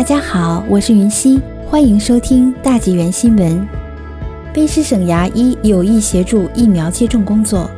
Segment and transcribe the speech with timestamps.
[0.00, 3.68] 大家好，我是云溪，欢迎收听大纪元新闻。
[4.54, 7.70] 卑诗省牙医有意协助疫苗接种工作。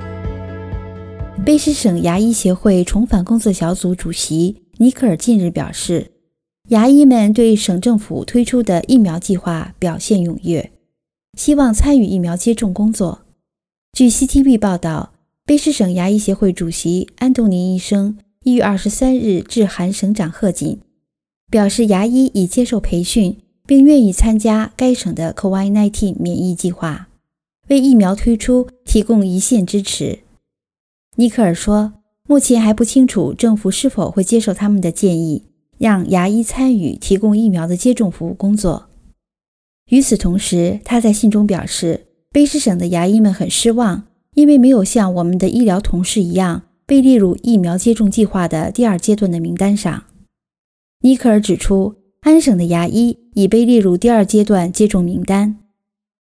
[1.44, 6.12] 卑诗省牙医协会重返工作小组主席尼克尔近日表示，
[6.68, 10.70] 牙医们对省政府推出的疫苗计划表现踊跃，
[11.36, 13.22] 希望参与疫苗接种工作。
[13.92, 15.14] 据 CTV 报道，
[15.44, 20.78] 卑诗省牙医协会主席安东尼医生一月二十三日致函省长贺锦。
[21.52, 27.08] 表示牙医已接受培训，并愿意参加该省的 COVID-19 免疫计划，
[27.68, 30.20] 为疫苗推出提供一线支持。
[31.16, 31.92] 尼克尔说，
[32.26, 35.44] 目前还不清楚政府是否会接受他们的建议，
[35.76, 38.86] 让牙医参与提供疫苗的接种服务工作。
[39.90, 50.04] 与此同时，他在信中表示，卑诗省的牙医们很失望，因为没有像我们的医疗同事一样被列入疫苗接种计划的第二阶段的名单上。
[51.04, 55.56] 尼克尔指出，安省的牙医已被列入第二阶段接种名单。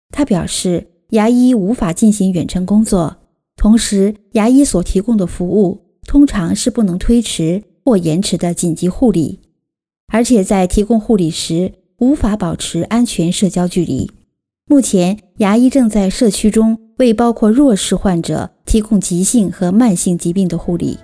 [0.09, 3.17] 他表示，牙医无法进行远程工作，
[3.55, 9.39] 同时，牙医所提供的服务通常是不能推迟或延迟的紧急护理，
[10.11, 14.09] 而且在提供护理时无法保持安全社交距离。
[14.65, 20.97] 目前，牙医正在社区中为包括弱势患者提供急性和慢性疾病的护理。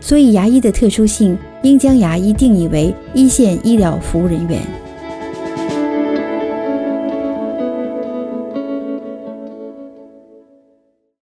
[0.00, 4.60] 所以，牙医的特殊性应将牙医定义为一线医疗服务人员。